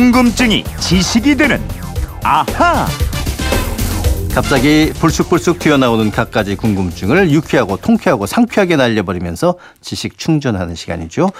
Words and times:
궁금증이 0.00 0.62
지식이 0.78 1.36
되는 1.36 1.58
아하. 2.22 2.86
갑자기 4.34 4.92
불쑥불쑥 5.00 5.58
튀어나오는 5.58 6.10
갖가지 6.10 6.54
궁금증을 6.54 7.30
유쾌하고 7.30 7.78
통쾌하고 7.78 8.26
상쾌하게 8.26 8.76
날려버리면서 8.76 9.54
지식 9.80 10.18
충전하는 10.18 10.74
시간이죠. 10.74 11.30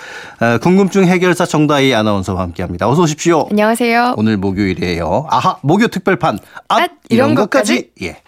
아, 0.41 0.57
궁금증 0.57 1.05
해결사 1.05 1.45
정다희 1.45 1.93
아나운서와 1.93 2.41
함께합니다. 2.41 2.89
어서 2.89 3.03
오십시오. 3.03 3.47
안녕하세요. 3.51 4.15
오늘 4.17 4.39
목요일이에요. 4.39 5.27
아하 5.29 5.59
목요 5.61 5.89
특별판 5.89 6.39
앗, 6.69 6.81
앗, 6.81 6.91
이런 7.11 7.33
이런 7.33 7.35
것까지. 7.35 7.91
예. 8.01 8.23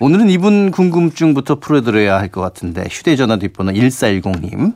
오늘은 0.00 0.30
이분 0.30 0.70
궁금증부터 0.70 1.56
풀어드려야 1.56 2.16
할 2.16 2.30
것 2.30 2.40
같은데 2.40 2.84
휴대전화 2.90 3.36
뒷번호 3.36 3.72
1410님. 3.72 4.72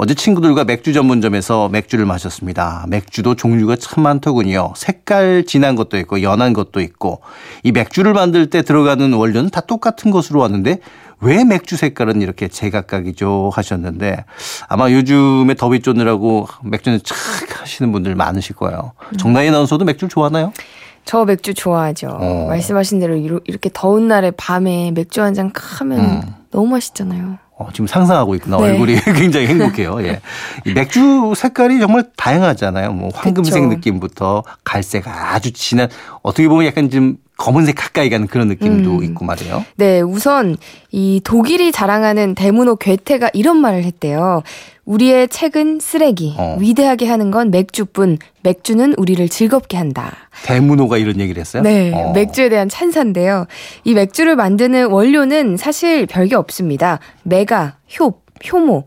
어제 0.00 0.14
친구들과 0.14 0.62
맥주 0.64 0.92
전문점에서 0.92 1.68
맥주를 1.70 2.06
마셨습니다. 2.06 2.84
맥주도 2.88 3.34
종류가 3.34 3.74
참 3.76 4.04
많더군요. 4.04 4.72
색깔 4.76 5.44
진한 5.44 5.74
것도 5.74 5.96
있고 5.98 6.22
연한 6.22 6.52
것도 6.52 6.80
있고 6.80 7.20
이 7.64 7.72
맥주를 7.72 8.12
만들 8.12 8.48
때 8.48 8.62
들어가는 8.62 9.12
원료는 9.12 9.50
다 9.50 9.60
똑같은 9.60 10.12
것으로 10.12 10.38
왔는데 10.38 10.78
왜 11.20 11.42
맥주 11.42 11.76
색깔은 11.76 12.22
이렇게 12.22 12.46
제각각이죠 12.46 13.50
하셨는데 13.52 14.24
아마 14.68 14.88
요즘에 14.92 15.54
더위 15.54 15.80
쫓느라고 15.80 16.46
맥주는 16.62 17.00
착 17.02 17.16
하시는 17.60 17.90
분들 17.90 18.14
많으실 18.14 18.54
거예요. 18.54 18.92
정나희 19.18 19.48
아나운서도 19.48 19.84
맥주를 19.84 20.08
좋아하나요? 20.08 20.52
저 21.04 21.24
맥주 21.24 21.54
좋아하죠. 21.54 22.06
어. 22.20 22.46
말씀하신 22.48 23.00
대로 23.00 23.16
이렇게 23.16 23.68
더운 23.72 24.06
날에 24.06 24.30
밤에 24.30 24.92
맥주 24.92 25.22
한 25.22 25.34
잔 25.34 25.50
하면 25.52 25.98
음. 25.98 26.22
너무 26.52 26.68
맛있잖아요. 26.68 27.38
어, 27.58 27.68
지금 27.72 27.86
상상하고 27.88 28.34
있구나. 28.36 28.56
네. 28.58 28.70
얼굴이 28.70 28.96
굉장히 29.18 29.48
행복해요. 29.48 30.00
예. 30.02 30.20
이 30.64 30.72
맥주 30.72 31.32
색깔이 31.36 31.80
정말 31.80 32.04
다양하잖아요. 32.16 32.92
뭐 32.92 33.10
황금색 33.12 33.62
그쵸. 33.62 33.66
느낌부터 33.66 34.44
갈색 34.64 35.08
아주 35.08 35.52
진한 35.52 35.88
어떻게 36.22 36.48
보면 36.48 36.66
약간 36.66 36.88
좀 36.88 37.16
검은색 37.38 37.76
가까이 37.76 38.10
가는 38.10 38.26
그런 38.26 38.48
느낌도 38.48 38.98
음. 38.98 39.04
있고 39.04 39.24
말이에요. 39.24 39.64
네, 39.76 40.00
우선 40.00 40.56
이 40.90 41.20
독일이 41.22 41.70
자랑하는 41.70 42.34
대문호 42.34 42.76
괴테가 42.76 43.30
이런 43.32 43.58
말을 43.58 43.84
했대요. 43.84 44.42
우리의 44.84 45.28
책은 45.28 45.78
쓰레기, 45.80 46.34
어. 46.36 46.56
위대하게 46.58 47.06
하는 47.06 47.30
건 47.30 47.50
맥주뿐, 47.52 48.18
맥주는 48.42 48.94
우리를 48.96 49.28
즐겁게 49.28 49.76
한다. 49.76 50.16
대문호가 50.44 50.98
이런 50.98 51.20
얘기를 51.20 51.40
했어요. 51.40 51.62
네, 51.62 51.92
어. 51.94 52.12
맥주에 52.12 52.48
대한 52.48 52.68
찬사인데요. 52.68 53.46
이 53.84 53.94
맥주를 53.94 54.34
만드는 54.34 54.86
원료는 54.90 55.56
사실 55.56 56.06
별게 56.06 56.34
없습니다. 56.34 56.98
맥아, 57.22 57.76
효, 58.00 58.14
효모, 58.50 58.84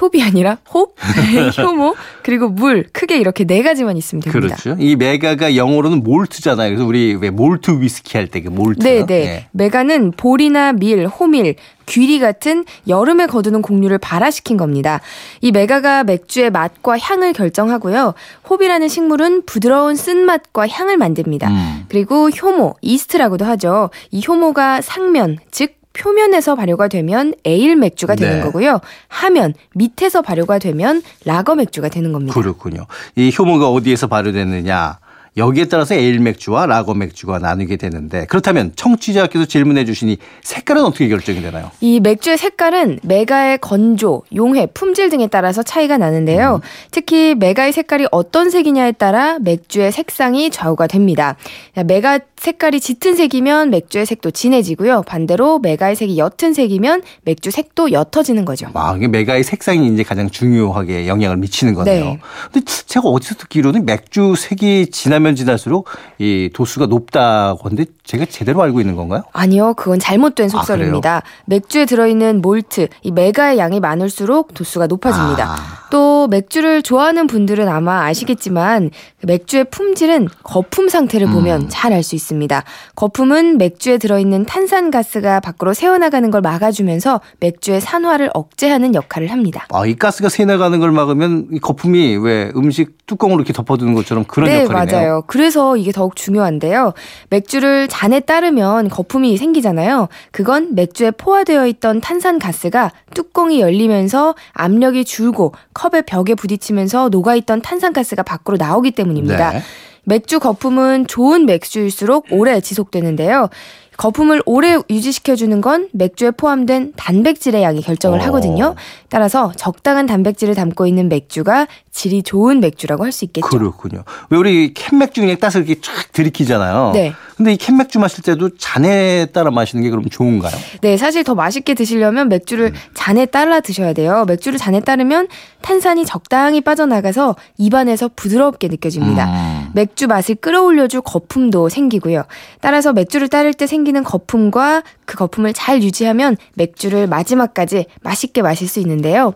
홉이 0.00 0.22
아니라 0.22 0.56
홉, 0.72 0.96
효모, 1.58 1.94
그리고 2.22 2.48
물, 2.48 2.84
크게 2.92 3.18
이렇게 3.18 3.44
네 3.44 3.62
가지만 3.62 3.96
있으면 3.98 4.22
됩니다. 4.22 4.56
그렇죠. 4.56 4.80
이 4.82 4.96
맥아가 4.96 5.56
영어로는 5.56 6.02
몰트잖아요. 6.02 6.70
그래서 6.70 6.86
우리 6.86 7.14
왜 7.14 7.28
몰트 7.30 7.80
위스키 7.82 8.16
할 8.16 8.28
때 8.28 8.40
그 8.42 8.48
몰트. 8.48 8.82
네, 8.82 9.04
네. 9.04 9.14
예. 9.26 9.46
맥아는 9.52 10.12
보리나 10.12 10.72
밀, 10.72 11.06
호밀, 11.06 11.56
귀리 11.86 12.18
같은 12.18 12.64
여름에 12.88 13.26
거두는 13.26 13.60
곡류를 13.60 13.98
발아시킨 13.98 14.56
겁니다. 14.56 15.00
이 15.42 15.52
맥아가 15.52 16.04
맥주의 16.04 16.50
맛과 16.50 16.98
향을 16.98 17.34
결정하고요. 17.34 18.14
홉이라는 18.48 18.88
식물은 18.88 19.44
부드러운 19.44 19.96
쓴맛과 19.96 20.66
향을 20.66 20.96
만듭니다. 20.96 21.50
음. 21.50 21.84
그리고 21.90 22.30
효모, 22.30 22.76
이스트라고도 22.80 23.44
하죠. 23.44 23.90
이 24.10 24.22
효모가 24.26 24.80
상면, 24.80 25.36
즉 25.50 25.74
표면에서 25.94 26.54
발효가 26.54 26.88
되면 26.88 27.32
에일 27.44 27.76
맥주가 27.76 28.14
되는 28.14 28.38
네. 28.38 28.42
거고요. 28.42 28.80
하면, 29.08 29.54
밑에서 29.74 30.20
발효가 30.22 30.58
되면 30.58 31.02
라거 31.24 31.54
맥주가 31.54 31.88
되는 31.88 32.12
겁니다. 32.12 32.34
그렇군요. 32.34 32.86
이 33.16 33.32
효모가 33.36 33.70
어디에서 33.70 34.08
발효됐느냐. 34.08 34.98
여기에 35.36 35.64
따라서 35.64 35.94
에일 35.94 36.20
맥주와 36.20 36.66
라거 36.66 36.94
맥주가 36.94 37.38
나뉘게 37.38 37.76
되는데 37.76 38.24
그렇다면 38.26 38.72
청취자께서 38.76 39.46
질문해 39.46 39.84
주시니 39.84 40.18
색깔은 40.42 40.84
어떻게 40.84 41.08
결정이 41.08 41.42
되나요? 41.42 41.70
이 41.80 41.98
맥주의 41.98 42.38
색깔은 42.38 43.00
맥아의 43.02 43.58
건조, 43.58 44.22
용해, 44.34 44.68
품질 44.74 45.10
등에 45.10 45.26
따라서 45.26 45.62
차이가 45.62 45.98
나는데요. 45.98 46.60
특히 46.92 47.34
맥아의 47.34 47.72
색깔이 47.72 48.06
어떤 48.12 48.50
색이냐에 48.50 48.92
따라 48.92 49.38
맥주의 49.40 49.90
색상이 49.90 50.50
좌우가 50.50 50.86
됩니다. 50.86 51.36
맥아 51.84 52.20
색깔이 52.36 52.78
짙은 52.78 53.16
색이면 53.16 53.70
맥주의 53.70 54.04
색도 54.04 54.30
진해지고요. 54.30 55.02
반대로 55.06 55.58
맥아의 55.60 55.96
색이 55.96 56.18
옅은 56.18 56.52
색이면 56.52 57.02
맥주 57.22 57.50
색도 57.50 57.90
옅어지는 57.90 58.44
거죠. 58.44 58.68
아, 58.74 58.94
이게 58.96 59.08
맥아의 59.08 59.42
색상이 59.44 59.88
이제 59.88 60.02
가장 60.02 60.28
중요하게 60.28 61.08
영향을 61.08 61.38
미치는 61.38 61.74
거네요. 61.74 62.04
네. 62.04 62.20
근데 62.52 62.66
제가 62.66 63.08
어디서 63.08 63.36
듣기로는 63.36 63.86
맥주 63.86 64.34
색이 64.36 64.90
진하면 65.24 65.34
진할수록 65.36 65.88
이 66.18 66.50
도수가 66.52 66.86
높다고 66.86 67.64
하는데 67.64 67.86
제가 68.04 68.26
제대로 68.26 68.62
알고 68.62 68.80
있는 68.80 68.94
건가요? 68.94 69.22
아니요, 69.32 69.72
그건 69.74 69.98
잘못된 69.98 70.46
아, 70.46 70.48
속설입니다. 70.50 71.22
맥주에 71.46 71.86
들어있는 71.86 72.42
몰트, 72.42 72.88
이 73.02 73.10
맥아의 73.10 73.58
양이 73.58 73.80
많을수록 73.80 74.52
도수가 74.52 74.86
높아집니다. 74.86 75.56
아. 75.56 75.83
또 75.94 76.26
맥주를 76.26 76.82
좋아하는 76.82 77.28
분들은 77.28 77.68
아마 77.68 78.04
아시겠지만 78.06 78.90
그 79.20 79.26
맥주의 79.26 79.62
품질은 79.62 80.26
거품 80.42 80.88
상태를 80.88 81.28
보면 81.28 81.62
음. 81.62 81.66
잘알 81.70 82.02
수 82.02 82.16
있습니다. 82.16 82.64
거품은 82.96 83.58
맥주에 83.58 83.98
들어있는 83.98 84.44
탄산가스가 84.44 85.38
밖으로 85.38 85.72
새어나가는 85.72 86.28
걸 86.32 86.40
막아주면서 86.40 87.20
맥주의 87.38 87.80
산화를 87.80 88.28
억제하는 88.34 88.96
역할을 88.96 89.30
합니다. 89.30 89.68
아, 89.72 89.86
이 89.86 89.94
가스가 89.94 90.28
새 90.30 90.44
나가는 90.44 90.76
걸 90.80 90.90
막으면 90.90 91.46
이 91.52 91.60
거품이 91.60 92.16
왜 92.16 92.50
음식 92.56 93.06
뚜껑으로 93.06 93.38
이렇게 93.38 93.52
덮어두는 93.52 93.94
것처럼 93.94 94.24
그런 94.24 94.48
네, 94.48 94.64
역할이네요. 94.64 94.98
맞아요. 94.98 95.22
그래서 95.28 95.76
이게 95.76 95.92
더욱 95.92 96.16
중요한데요. 96.16 96.94
맥주를 97.30 97.86
잔에 97.86 98.18
따르면 98.18 98.88
거품이 98.88 99.36
생기잖아요. 99.36 100.08
그건 100.32 100.74
맥주에 100.74 101.12
포화되어 101.12 101.68
있던 101.68 102.00
탄산가스가 102.00 102.90
뚜껑이 103.14 103.60
열리면서 103.60 104.34
압력이 104.54 105.04
줄고 105.04 105.52
컵의 105.84 106.04
벽에 106.06 106.34
부딪히면서 106.34 107.10
녹아있던 107.10 107.60
탄산가스가 107.60 108.22
밖으로 108.22 108.56
나오기 108.56 108.92
때문입니다. 108.92 109.52
네. 109.52 109.62
맥주 110.04 110.38
거품은 110.38 111.06
좋은 111.06 111.46
맥주일수록 111.46 112.26
오래 112.30 112.60
지속되는데요. 112.60 113.48
거품을 113.96 114.42
오래 114.44 114.76
유지시켜주는 114.90 115.60
건 115.60 115.88
맥주에 115.92 116.32
포함된 116.32 116.94
단백질의 116.96 117.62
양이 117.62 117.80
결정을 117.80 118.18
어. 118.18 118.22
하거든요. 118.24 118.74
따라서 119.08 119.52
적당한 119.56 120.06
단백질을 120.06 120.56
담고 120.56 120.88
있는 120.88 121.08
맥주가 121.08 121.68
질이 121.92 122.24
좋은 122.24 122.58
맥주라고 122.58 123.04
할 123.04 123.12
수 123.12 123.24
있겠죠. 123.26 123.46
그렇군요. 123.46 124.02
왜 124.30 124.38
우리 124.38 124.74
캔 124.74 124.98
맥주 124.98 125.20
그냥 125.20 125.36
따서 125.38 125.60
이렇게 125.60 125.80
쫙 125.80 126.12
들이키잖아요. 126.12 126.90
네. 126.92 127.12
근데 127.36 127.52
이 127.52 127.56
캔 127.56 127.76
맥주 127.76 128.00
마실 128.00 128.24
때도 128.24 128.56
잔에 128.58 129.26
따라 129.26 129.52
마시는 129.52 129.84
게 129.84 129.90
그럼 129.90 130.06
좋은가요? 130.10 130.52
네, 130.80 130.96
사실 130.96 131.22
더 131.22 131.36
맛있게 131.36 131.74
드시려면 131.74 132.28
맥주를 132.28 132.72
잔에 132.94 133.26
따라 133.26 133.60
드셔야 133.60 133.92
돼요. 133.92 134.24
맥주를 134.26 134.58
잔에 134.58 134.80
따르면 134.80 135.28
탄산이 135.62 136.04
적당히 136.04 136.60
빠져나가서 136.62 137.36
입안에서 137.58 138.10
부드럽게 138.16 138.66
느껴집니다. 138.66 139.26
음. 139.26 139.53
맥주 139.74 140.06
맛을 140.06 140.36
끌어올려줄 140.36 141.02
거품도 141.02 141.68
생기고요. 141.68 142.24
따라서 142.60 142.92
맥주를 142.92 143.28
따를 143.28 143.52
때 143.52 143.66
생기는 143.66 144.02
거품과 144.02 144.82
그 145.04 145.16
거품을 145.16 145.52
잘 145.52 145.82
유지하면 145.82 146.36
맥주를 146.54 147.06
마지막까지 147.08 147.86
맛있게 148.02 148.40
마실 148.40 148.68
수 148.68 148.80
있는데요. 148.80 149.34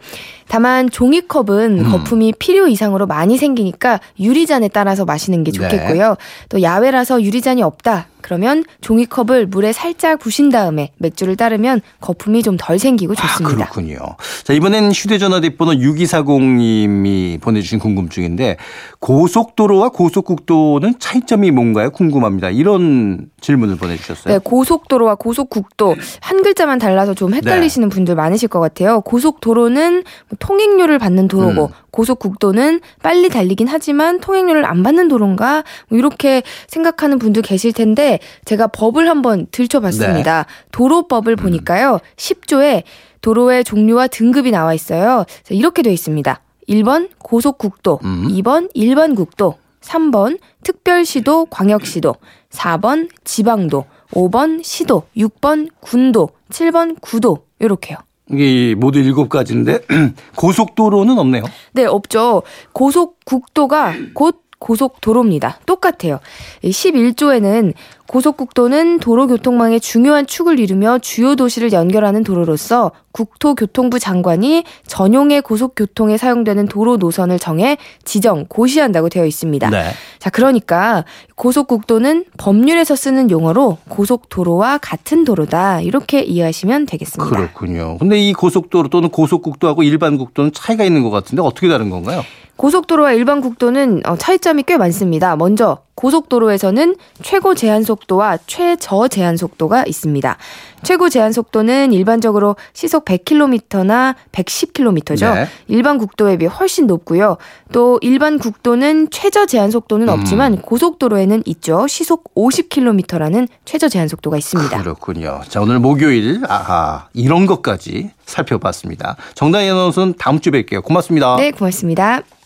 다만 0.48 0.88
종이컵은 0.88 1.80
음. 1.80 1.90
거품이 1.90 2.34
필요 2.38 2.68
이상으로 2.68 3.06
많이 3.06 3.36
생기니까 3.36 4.00
유리잔에 4.18 4.68
따라서 4.68 5.04
마시는 5.04 5.44
게 5.44 5.50
네. 5.50 5.58
좋겠고요. 5.58 6.16
또 6.48 6.62
야외라서 6.62 7.20
유리잔이 7.22 7.62
없다. 7.62 8.06
그러면 8.20 8.64
종이컵을 8.80 9.46
물에 9.46 9.72
살짝 9.72 10.18
부신 10.18 10.50
다음에 10.50 10.92
맥주를 10.98 11.36
따르면 11.36 11.80
거품이 12.00 12.42
좀 12.42 12.58
덜 12.58 12.78
생기고 12.78 13.14
좋습니다. 13.14 13.64
아, 13.64 13.68
그렇군요. 13.70 13.96
자, 14.44 14.52
이번엔 14.52 14.90
휴대전화 14.92 15.40
뒷번호 15.40 15.72
6240님이 15.72 17.40
보내주신 17.40 17.78
궁금증인데 17.78 18.56
고속도로와 19.00 19.90
고속국도는 19.90 20.98
차이점이 20.98 21.50
뭔가요? 21.50 21.90
궁금합니다. 21.90 22.50
이런 22.50 23.26
질문을 23.40 23.76
보내주셨어요. 23.76 24.34
네, 24.34 24.40
고속도로와 24.42 25.14
고속국도 25.16 25.96
한 26.20 26.42
글자만 26.42 26.78
달라서 26.78 27.14
좀 27.14 27.34
헷갈리시는 27.34 27.88
분들 27.88 28.14
많으실 28.16 28.48
것 28.48 28.60
같아요. 28.60 29.00
고속도로는 29.02 29.92
뭐 30.28 30.36
통행료를 30.38 30.98
받는 30.98 31.28
도로고 31.28 31.66
음. 31.66 31.72
고속국도는 31.90 32.80
빨리 33.02 33.28
달리긴 33.28 33.68
하지만 33.68 34.20
통행료를 34.20 34.64
안 34.64 34.82
받는 34.82 35.08
도로인가 35.08 35.64
뭐 35.88 35.98
이렇게 35.98 36.42
생각하는 36.66 37.18
분들 37.18 37.42
계실 37.42 37.72
텐데 37.72 38.07
제가 38.44 38.68
법을 38.68 39.08
한번 39.08 39.46
들춰봤습니다. 39.50 40.44
네. 40.44 40.66
도로법을 40.72 41.34
음. 41.34 41.36
보니까요. 41.36 42.00
10조에 42.16 42.82
도로의 43.20 43.64
종류와 43.64 44.06
등급이 44.08 44.50
나와 44.50 44.74
있어요. 44.74 45.24
이렇게 45.50 45.82
돼 45.82 45.92
있습니다. 45.92 46.40
1번 46.68 47.10
고속국도, 47.18 48.00
음. 48.04 48.28
2번 48.28 48.68
일반 48.74 49.14
국도, 49.14 49.54
3번 49.80 50.38
특별시도, 50.62 51.46
광역시도, 51.46 52.14
4번 52.50 53.08
지방도, 53.24 53.86
5번 54.12 54.62
시도, 54.62 55.04
6번 55.16 55.70
군도, 55.80 56.30
7번 56.50 56.96
구도 57.00 57.44
이렇게요. 57.58 57.98
이게 58.30 58.74
모두 58.74 58.98
일곱 58.98 59.28
가지인데 59.28 59.80
고속도로는 60.36 61.18
없네요. 61.18 61.44
네, 61.72 61.86
없죠. 61.86 62.42
고속국도가 62.72 63.94
곧 64.14 64.42
고속도로입니다. 64.58 65.60
똑같아요. 65.66 66.18
11조에는 66.64 67.74
고속국도는 68.08 69.00
도로교통망의 69.00 69.80
중요한 69.80 70.26
축을 70.26 70.58
이루며 70.58 70.98
주요 70.98 71.36
도시를 71.36 71.72
연결하는 71.74 72.24
도로로서 72.24 72.90
국토교통부 73.12 73.98
장관이 73.98 74.64
전용의 74.86 75.42
고속교통에 75.42 76.16
사용되는 76.16 76.68
도로 76.68 76.96
노선을 76.96 77.38
정해 77.38 77.76
지정, 78.04 78.46
고시한다고 78.48 79.10
되어 79.10 79.26
있습니다. 79.26 79.68
네. 79.68 79.90
자, 80.18 80.30
그러니까 80.30 81.04
고속국도는 81.34 82.24
법률에서 82.38 82.96
쓰는 82.96 83.30
용어로 83.30 83.76
고속도로와 83.90 84.78
같은 84.78 85.26
도로다. 85.26 85.82
이렇게 85.82 86.22
이해하시면 86.22 86.86
되겠습니다. 86.86 87.28
그렇군요. 87.28 87.98
근데 87.98 88.18
이 88.18 88.32
고속도로 88.32 88.88
또는 88.88 89.10
고속국도하고 89.10 89.82
일반 89.82 90.16
국도는 90.16 90.52
차이가 90.54 90.84
있는 90.84 91.02
것 91.02 91.10
같은데 91.10 91.42
어떻게 91.42 91.68
다른 91.68 91.90
건가요? 91.90 92.22
고속도로와 92.58 93.12
일반 93.12 93.40
국도는 93.40 94.02
어, 94.04 94.16
차이점이 94.16 94.64
꽤 94.64 94.76
많습니다. 94.76 95.36
먼저 95.36 95.78
고속도로에서는 95.94 96.96
최고 97.22 97.54
제한 97.54 97.84
속 97.84 97.97
도와 98.06 98.38
최저 98.46 99.08
제한 99.08 99.36
속도가 99.36 99.84
있습니다. 99.86 100.36
최고 100.82 101.08
제한 101.08 101.32
속도는 101.32 101.92
일반적으로 101.92 102.56
시속 102.72 103.04
100km나 103.04 104.14
110km죠. 104.32 105.34
네. 105.34 105.48
일반 105.66 105.98
국도에 105.98 106.36
비해 106.36 106.48
훨씬 106.48 106.86
높고요. 106.86 107.36
또 107.72 107.98
일반 108.00 108.38
국도는 108.38 109.10
최저 109.10 109.46
제한 109.46 109.70
속도는 109.70 110.08
없지만 110.08 110.62
고속도로에는 110.62 111.42
있죠. 111.46 111.86
시속 111.86 112.32
50km라는 112.34 113.48
최저 113.64 113.88
제한 113.88 114.08
속도가 114.08 114.38
있습니다. 114.38 114.78
그렇군요. 114.82 115.40
자, 115.48 115.60
오늘 115.60 115.78
목요일, 115.78 116.42
아하, 116.48 117.08
이런 117.12 117.46
것까지 117.46 118.10
살펴봤습니다. 118.24 119.16
정다희 119.34 119.68
아나운서는 119.68 120.14
다음 120.18 120.40
주에 120.40 120.52
뵐게요. 120.52 120.82
고맙습니다. 120.84 121.36
네, 121.36 121.50
고맙습니다. 121.50 122.22